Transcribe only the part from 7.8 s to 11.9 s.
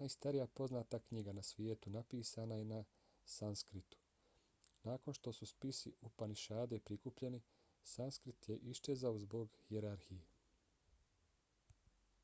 sanskrit je iščezao zbog hijerarhije